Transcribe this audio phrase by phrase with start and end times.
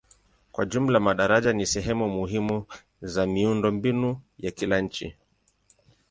[0.51, 2.65] Kwa jumla madaraja ni sehemu muhimu
[3.01, 5.15] za miundombinu ya kila nchi.